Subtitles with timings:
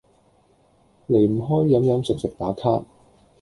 [1.09, 2.83] 離唔開飲飲食食打卡